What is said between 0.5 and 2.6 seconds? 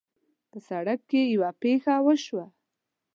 سړک کې یوه پېښه وشوه